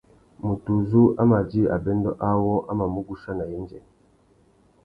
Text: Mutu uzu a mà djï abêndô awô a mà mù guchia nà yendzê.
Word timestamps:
Mutu 0.45 0.69
uzu 0.79 1.01
a 1.21 1.23
mà 1.29 1.39
djï 1.43 1.61
abêndô 1.75 2.11
awô 2.29 2.55
a 2.69 2.71
mà 2.79 2.85
mù 2.93 2.99
guchia 3.07 3.31
nà 3.35 3.45
yendzê. 3.51 3.79